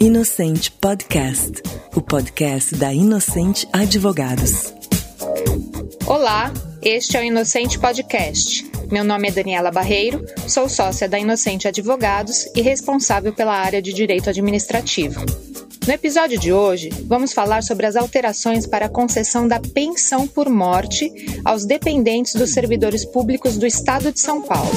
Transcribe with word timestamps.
Inocente 0.00 0.72
Podcast, 0.72 1.62
o 1.94 2.00
podcast 2.00 2.74
da 2.74 2.92
Inocente 2.92 3.68
Advogados. 3.72 4.74
Olá, 6.04 6.52
este 6.82 7.16
é 7.16 7.20
o 7.20 7.24
Inocente 7.24 7.78
Podcast. 7.78 8.68
Meu 8.90 9.04
nome 9.04 9.28
é 9.28 9.30
Daniela 9.30 9.70
Barreiro, 9.70 10.24
sou 10.48 10.68
sócia 10.68 11.08
da 11.08 11.16
Inocente 11.16 11.68
Advogados 11.68 12.46
e 12.56 12.60
responsável 12.60 13.32
pela 13.32 13.54
área 13.54 13.80
de 13.80 13.92
Direito 13.92 14.28
Administrativo. 14.28 15.20
No 15.86 15.92
episódio 15.92 16.40
de 16.40 16.52
hoje, 16.52 16.90
vamos 17.04 17.32
falar 17.32 17.62
sobre 17.62 17.86
as 17.86 17.94
alterações 17.94 18.66
para 18.66 18.86
a 18.86 18.90
concessão 18.90 19.46
da 19.46 19.60
pensão 19.60 20.26
por 20.26 20.48
morte 20.48 21.08
aos 21.44 21.64
dependentes 21.64 22.34
dos 22.34 22.50
servidores 22.50 23.04
públicos 23.04 23.56
do 23.56 23.66
Estado 23.66 24.12
de 24.12 24.20
São 24.20 24.42
Paulo. 24.42 24.72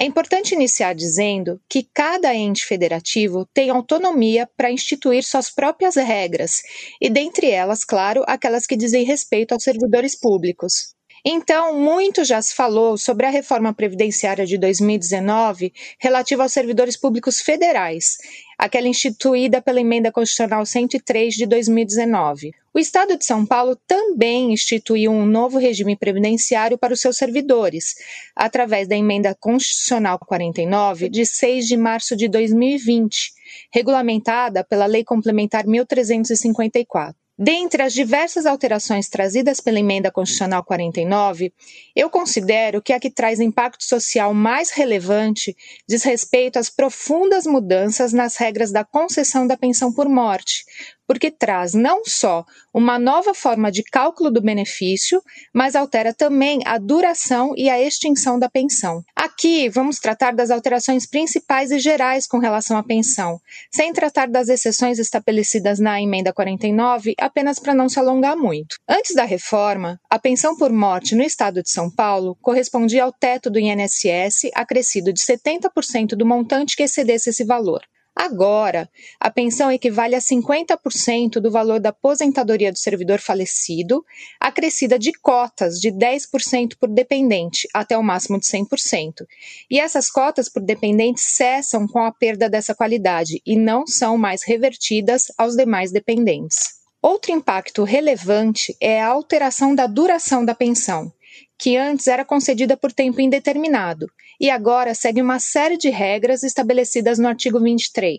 É 0.00 0.04
importante 0.04 0.54
iniciar 0.54 0.94
dizendo 0.94 1.60
que 1.68 1.82
cada 1.92 2.32
ente 2.32 2.64
federativo 2.64 3.44
tem 3.52 3.68
autonomia 3.68 4.48
para 4.56 4.70
instituir 4.70 5.24
suas 5.24 5.50
próprias 5.50 5.96
regras, 5.96 6.62
e 7.00 7.10
dentre 7.10 7.50
elas, 7.50 7.82
claro, 7.84 8.22
aquelas 8.28 8.64
que 8.64 8.76
dizem 8.76 9.04
respeito 9.04 9.52
aos 9.52 9.64
servidores 9.64 10.14
públicos. 10.14 10.94
Então, 11.24 11.76
muito 11.76 12.24
já 12.24 12.40
se 12.40 12.54
falou 12.54 12.96
sobre 12.96 13.26
a 13.26 13.30
reforma 13.30 13.74
previdenciária 13.74 14.46
de 14.46 14.56
2019 14.56 15.72
relativa 15.98 16.44
aos 16.44 16.52
servidores 16.52 16.96
públicos 16.96 17.40
federais, 17.40 18.18
aquela 18.56 18.86
instituída 18.86 19.60
pela 19.60 19.80
Emenda 19.80 20.12
Constitucional 20.12 20.64
103 20.64 21.34
de 21.34 21.44
2019. 21.44 22.52
O 22.78 22.80
Estado 22.80 23.16
de 23.18 23.24
São 23.24 23.44
Paulo 23.44 23.74
também 23.88 24.52
instituiu 24.52 25.10
um 25.10 25.26
novo 25.26 25.58
regime 25.58 25.96
previdenciário 25.96 26.78
para 26.78 26.94
os 26.94 27.00
seus 27.00 27.16
servidores, 27.16 27.96
através 28.36 28.86
da 28.86 28.96
Emenda 28.96 29.34
Constitucional 29.34 30.16
49 30.16 31.08
de 31.08 31.26
6 31.26 31.66
de 31.66 31.76
março 31.76 32.14
de 32.14 32.28
2020, 32.28 33.32
regulamentada 33.72 34.62
pela 34.62 34.86
Lei 34.86 35.02
Complementar 35.02 35.66
1354. 35.66 37.16
Dentre 37.40 37.82
as 37.82 37.92
diversas 37.92 38.46
alterações 38.46 39.08
trazidas 39.08 39.60
pela 39.60 39.78
Emenda 39.78 40.10
Constitucional 40.10 40.64
49, 40.64 41.52
eu 41.94 42.10
considero 42.10 42.82
que 42.82 42.92
a 42.92 42.98
que 42.98 43.10
traz 43.10 43.38
impacto 43.38 43.84
social 43.84 44.34
mais 44.34 44.70
relevante 44.70 45.56
diz 45.88 46.02
respeito 46.02 46.58
às 46.58 46.68
profundas 46.68 47.46
mudanças 47.46 48.12
nas 48.12 48.36
regras 48.36 48.72
da 48.72 48.84
concessão 48.84 49.46
da 49.46 49.56
pensão 49.56 49.92
por 49.92 50.08
morte, 50.08 50.64
porque 51.08 51.30
traz 51.30 51.72
não 51.72 52.02
só 52.04 52.44
uma 52.72 52.98
nova 52.98 53.32
forma 53.32 53.72
de 53.72 53.82
cálculo 53.82 54.30
do 54.30 54.42
benefício, 54.42 55.22
mas 55.54 55.74
altera 55.74 56.12
também 56.12 56.60
a 56.66 56.76
duração 56.76 57.54
e 57.56 57.70
a 57.70 57.80
extinção 57.80 58.38
da 58.38 58.50
pensão. 58.50 59.02
Aqui 59.16 59.70
vamos 59.70 59.98
tratar 59.98 60.34
das 60.34 60.50
alterações 60.50 61.08
principais 61.08 61.70
e 61.70 61.78
gerais 61.78 62.26
com 62.26 62.38
relação 62.38 62.76
à 62.76 62.82
pensão, 62.82 63.40
sem 63.72 63.92
tratar 63.94 64.28
das 64.28 64.50
exceções 64.50 64.98
estabelecidas 64.98 65.78
na 65.78 66.00
emenda 66.00 66.30
49, 66.32 67.14
apenas 67.18 67.58
para 67.58 67.74
não 67.74 67.88
se 67.88 67.98
alongar 67.98 68.36
muito. 68.36 68.76
Antes 68.86 69.14
da 69.14 69.24
reforma, 69.24 69.98
a 70.10 70.18
pensão 70.18 70.56
por 70.56 70.70
morte 70.70 71.14
no 71.14 71.22
estado 71.22 71.62
de 71.62 71.70
São 71.70 71.90
Paulo 71.90 72.36
correspondia 72.42 73.04
ao 73.04 73.12
teto 73.12 73.48
do 73.48 73.58
INSS 73.58 74.50
acrescido 74.54 75.10
de 75.12 75.20
70% 75.20 76.08
do 76.10 76.26
montante 76.26 76.76
que 76.76 76.82
excedesse 76.82 77.30
esse 77.30 77.44
valor. 77.44 77.80
Agora, 78.20 78.90
a 79.20 79.30
pensão 79.30 79.70
equivale 79.70 80.16
a 80.16 80.18
50% 80.18 81.34
do 81.34 81.52
valor 81.52 81.78
da 81.78 81.90
aposentadoria 81.90 82.72
do 82.72 82.76
servidor 82.76 83.20
falecido, 83.20 84.04
acrescida 84.40 84.98
de 84.98 85.12
cotas 85.12 85.78
de 85.78 85.92
10% 85.92 86.72
por 86.80 86.88
dependente, 86.88 87.68
até 87.72 87.96
o 87.96 88.02
máximo 88.02 88.36
de 88.40 88.46
100%. 88.46 89.24
E 89.70 89.78
essas 89.78 90.10
cotas 90.10 90.48
por 90.48 90.60
dependente 90.60 91.20
cessam 91.20 91.86
com 91.86 92.00
a 92.00 92.10
perda 92.10 92.50
dessa 92.50 92.74
qualidade 92.74 93.40
e 93.46 93.56
não 93.56 93.86
são 93.86 94.18
mais 94.18 94.42
revertidas 94.42 95.26
aos 95.38 95.54
demais 95.54 95.92
dependentes. 95.92 96.58
Outro 97.00 97.30
impacto 97.30 97.84
relevante 97.84 98.76
é 98.80 99.00
a 99.00 99.06
alteração 99.06 99.76
da 99.76 99.86
duração 99.86 100.44
da 100.44 100.56
pensão 100.56 101.12
que 101.58 101.76
antes 101.76 102.06
era 102.06 102.24
concedida 102.24 102.76
por 102.76 102.92
tempo 102.92 103.20
indeterminado 103.20 104.06
e 104.40 104.50
agora 104.50 104.94
segue 104.94 105.20
uma 105.20 105.38
série 105.38 105.76
de 105.76 105.90
regras 105.90 106.42
estabelecidas 106.42 107.18
no 107.18 107.28
artigo 107.28 107.60
23. 107.60 108.18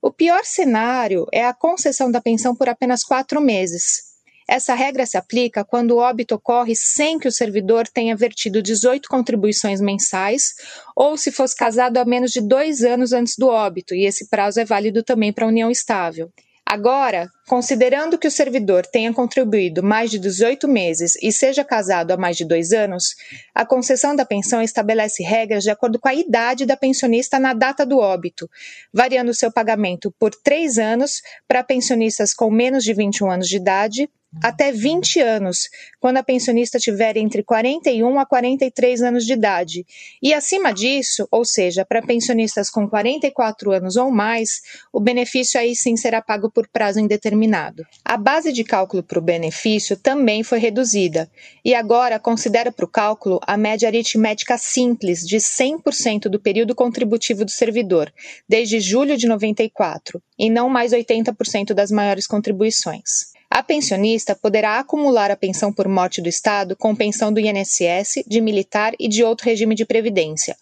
O 0.00 0.12
pior 0.12 0.44
cenário 0.44 1.26
é 1.32 1.44
a 1.44 1.54
concessão 1.54 2.10
da 2.10 2.20
pensão 2.20 2.54
por 2.54 2.68
apenas 2.68 3.02
quatro 3.02 3.40
meses. 3.40 4.06
Essa 4.48 4.74
regra 4.74 5.04
se 5.04 5.16
aplica 5.16 5.64
quando 5.64 5.92
o 5.92 5.96
óbito 5.98 6.36
ocorre 6.36 6.76
sem 6.76 7.18
que 7.18 7.26
o 7.26 7.32
servidor 7.32 7.88
tenha 7.88 8.14
vertido 8.14 8.62
18 8.62 9.08
contribuições 9.08 9.80
mensais 9.80 10.54
ou 10.94 11.16
se 11.16 11.32
fosse 11.32 11.56
casado 11.56 11.96
há 11.96 12.04
menos 12.04 12.30
de 12.30 12.40
dois 12.40 12.84
anos 12.84 13.12
antes 13.12 13.34
do 13.36 13.48
óbito, 13.48 13.92
e 13.92 14.06
esse 14.06 14.28
prazo 14.28 14.60
é 14.60 14.64
válido 14.64 15.02
também 15.02 15.32
para 15.32 15.46
a 15.46 15.48
união 15.48 15.68
estável. 15.68 16.30
Agora, 16.68 17.30
considerando 17.46 18.18
que 18.18 18.26
o 18.26 18.30
servidor 18.30 18.84
tenha 18.84 19.14
contribuído 19.14 19.84
mais 19.84 20.10
de 20.10 20.18
18 20.18 20.66
meses 20.66 21.12
e 21.22 21.30
seja 21.30 21.64
casado 21.64 22.10
há 22.10 22.16
mais 22.16 22.36
de 22.36 22.44
dois 22.44 22.72
anos, 22.72 23.14
a 23.54 23.64
concessão 23.64 24.16
da 24.16 24.26
pensão 24.26 24.60
estabelece 24.60 25.22
regras 25.22 25.62
de 25.62 25.70
acordo 25.70 26.00
com 26.00 26.08
a 26.08 26.14
idade 26.14 26.66
da 26.66 26.76
pensionista 26.76 27.38
na 27.38 27.54
data 27.54 27.86
do 27.86 27.98
óbito, 27.98 28.50
variando 28.92 29.32
seu 29.32 29.52
pagamento 29.52 30.12
por 30.18 30.32
três 30.34 30.76
anos 30.76 31.22
para 31.46 31.62
pensionistas 31.62 32.34
com 32.34 32.50
menos 32.50 32.82
de 32.82 32.92
21 32.92 33.30
anos 33.30 33.46
de 33.46 33.58
idade 33.58 34.10
até 34.42 34.70
20 34.70 35.20
anos, 35.20 35.68
quando 35.98 36.18
a 36.18 36.22
pensionista 36.22 36.78
tiver 36.78 37.16
entre 37.16 37.42
41 37.42 38.18
a 38.18 38.26
43 38.26 39.02
anos 39.02 39.24
de 39.24 39.32
idade. 39.32 39.86
E 40.22 40.34
acima 40.34 40.72
disso, 40.72 41.26
ou 41.30 41.44
seja, 41.44 41.84
para 41.84 42.02
pensionistas 42.02 42.68
com 42.68 42.88
44 42.88 43.72
anos 43.72 43.96
ou 43.96 44.10
mais, 44.10 44.60
o 44.92 45.00
benefício 45.00 45.58
aí 45.58 45.74
sim 45.74 45.96
será 45.96 46.20
pago 46.20 46.50
por 46.50 46.68
prazo 46.68 47.00
indeterminado. 47.00 47.84
A 48.04 48.16
base 48.16 48.52
de 48.52 48.64
cálculo 48.64 49.02
para 49.02 49.18
o 49.18 49.22
benefício 49.22 49.96
também 49.96 50.42
foi 50.42 50.58
reduzida 50.58 51.30
e 51.64 51.74
agora 51.74 52.18
considera 52.18 52.70
para 52.70 52.84
o 52.84 52.90
cálculo 52.90 53.40
a 53.46 53.56
média 53.56 53.88
aritmética 53.88 54.58
simples 54.58 55.26
de 55.26 55.36
100% 55.36 56.28
do 56.28 56.40
período 56.40 56.74
contributivo 56.74 57.44
do 57.44 57.50
servidor, 57.50 58.12
desde 58.48 58.80
julho 58.80 59.16
de 59.16 59.26
94, 59.26 60.22
e 60.38 60.50
não 60.50 60.68
mais 60.68 60.92
80% 60.92 61.72
das 61.72 61.90
maiores 61.90 62.26
contribuições. 62.26 63.35
A 63.56 63.62
pensionista 63.62 64.36
poderá 64.36 64.78
acumular 64.78 65.30
a 65.30 65.36
pensão 65.36 65.72
por 65.72 65.88
morte 65.88 66.20
do 66.20 66.28
Estado 66.28 66.76
com 66.76 66.94
pensão 66.94 67.32
do 67.32 67.40
INSS, 67.40 68.22
de 68.26 68.38
militar 68.38 68.92
e 69.00 69.08
de 69.08 69.24
outro 69.24 69.46
regime 69.46 69.74
de 69.74 69.86
previdência, 69.86 70.54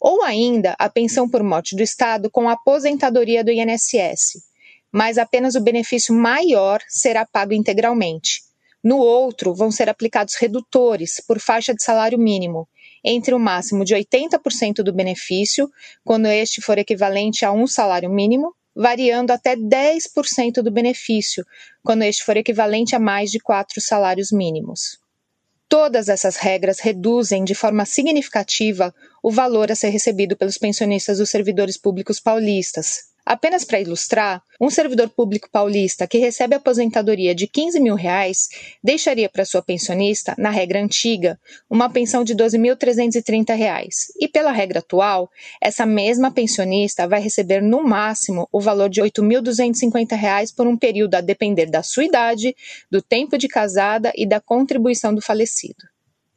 ou 0.00 0.22
ainda 0.22 0.74
a 0.78 0.88
pensão 0.88 1.28
por 1.28 1.42
morte 1.42 1.76
do 1.76 1.82
Estado 1.82 2.30
com 2.30 2.48
aposentadoria 2.48 3.44
do 3.44 3.50
INSS, 3.50 4.42
mas 4.90 5.18
apenas 5.18 5.56
o 5.56 5.60
benefício 5.60 6.14
maior 6.14 6.80
será 6.88 7.26
pago 7.26 7.52
integralmente. 7.52 8.40
No 8.82 8.96
outro, 8.96 9.54
vão 9.54 9.70
ser 9.70 9.90
aplicados 9.90 10.34
redutores 10.36 11.22
por 11.28 11.38
faixa 11.38 11.74
de 11.74 11.84
salário 11.84 12.18
mínimo, 12.18 12.66
entre 13.04 13.34
o 13.34 13.38
máximo 13.38 13.84
de 13.84 13.94
80% 13.94 14.76
do 14.76 14.94
benefício, 14.94 15.68
quando 16.02 16.24
este 16.24 16.62
for 16.62 16.78
equivalente 16.78 17.44
a 17.44 17.52
um 17.52 17.66
salário 17.66 18.08
mínimo, 18.08 18.54
variando 18.78 19.32
até 19.32 19.56
10% 19.56 20.62
do 20.62 20.70
benefício, 20.70 21.44
quando 21.82 22.04
este 22.04 22.22
for 22.22 22.36
equivalente 22.36 22.94
a 22.94 23.00
mais 23.00 23.28
de 23.28 23.40
quatro 23.40 23.80
salários 23.80 24.30
mínimos. 24.30 25.00
Todas 25.68 26.08
essas 26.08 26.36
regras 26.36 26.78
reduzem 26.78 27.42
de 27.42 27.56
forma 27.56 27.84
significativa 27.84 28.94
o 29.20 29.32
valor 29.32 29.72
a 29.72 29.74
ser 29.74 29.88
recebido 29.88 30.36
pelos 30.36 30.56
pensionistas 30.56 31.18
dos 31.18 31.28
servidores 31.28 31.76
públicos 31.76 32.20
paulistas, 32.20 33.08
Apenas 33.30 33.62
para 33.62 33.78
ilustrar, 33.78 34.42
um 34.58 34.70
servidor 34.70 35.10
público 35.10 35.50
paulista 35.52 36.06
que 36.06 36.16
recebe 36.16 36.54
aposentadoria 36.54 37.34
de 37.34 37.46
15 37.46 37.78
mil 37.78 37.94
reais 37.94 38.48
deixaria 38.82 39.28
para 39.28 39.44
sua 39.44 39.60
pensionista, 39.60 40.34
na 40.38 40.48
regra 40.48 40.82
antiga, 40.82 41.38
uma 41.68 41.90
pensão 41.90 42.24
de 42.24 42.34
12.330 42.34 43.54
reais. 43.54 44.06
E 44.18 44.26
pela 44.26 44.50
regra 44.50 44.78
atual, 44.78 45.28
essa 45.60 45.84
mesma 45.84 46.30
pensionista 46.30 47.06
vai 47.06 47.20
receber 47.20 47.60
no 47.60 47.84
máximo 47.84 48.48
o 48.50 48.62
valor 48.62 48.88
de 48.88 49.02
8.250 49.02 50.16
reais 50.16 50.50
por 50.50 50.66
um 50.66 50.74
período 50.74 51.16
a 51.16 51.20
depender 51.20 51.66
da 51.66 51.82
sua 51.82 52.06
idade, 52.06 52.56
do 52.90 53.02
tempo 53.02 53.36
de 53.36 53.46
casada 53.46 54.10
e 54.16 54.26
da 54.26 54.40
contribuição 54.40 55.14
do 55.14 55.20
falecido. 55.20 55.84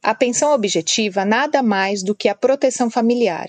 A 0.02 0.14
pensão 0.14 0.52
objetiva 0.52 1.24
nada 1.24 1.62
mais 1.62 2.02
do 2.02 2.14
que 2.14 2.28
a 2.28 2.34
proteção 2.34 2.90
familiar 2.90 3.48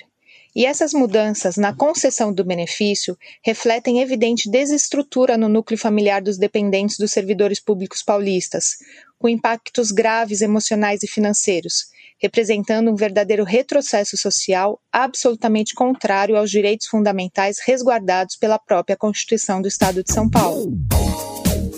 e 0.55 0.65
essas 0.65 0.93
mudanças 0.93 1.57
na 1.57 1.73
concessão 1.73 2.31
do 2.31 2.43
benefício 2.43 3.17
refletem 3.43 3.99
evidente 3.99 4.49
desestrutura 4.49 5.37
no 5.37 5.49
núcleo 5.49 5.77
familiar 5.77 6.21
dos 6.21 6.37
dependentes 6.37 6.97
dos 6.97 7.11
servidores 7.11 7.59
públicos 7.59 8.03
paulistas, 8.03 8.77
com 9.17 9.27
impactos 9.27 9.91
graves 9.91 10.41
emocionais 10.41 11.01
e 11.03 11.07
financeiros, 11.07 11.85
representando 12.21 12.91
um 12.91 12.95
verdadeiro 12.95 13.43
retrocesso 13.43 14.15
social 14.17 14.79
absolutamente 14.91 15.73
contrário 15.73 16.37
aos 16.37 16.51
direitos 16.51 16.87
fundamentais 16.87 17.57
resguardados 17.65 18.35
pela 18.35 18.59
própria 18.59 18.95
Constituição 18.95 19.61
do 19.61 19.67
Estado 19.67 20.03
de 20.03 20.13
São 20.13 20.29
Paulo. 20.29 20.71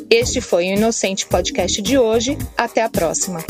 Este 0.10 0.40
foi 0.40 0.66
o 0.66 0.76
Inocente 0.76 1.26
Podcast 1.26 1.82
de 1.82 1.98
hoje. 1.98 2.38
Até 2.56 2.84
a 2.84 2.90
próxima. 2.90 3.44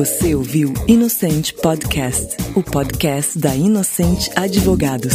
Você 0.00 0.34
ouviu 0.34 0.72
Inocente 0.88 1.52
Podcast, 1.52 2.34
o 2.56 2.62
podcast 2.62 3.38
da 3.38 3.54
Inocente 3.54 4.30
Advogados. 4.34 5.12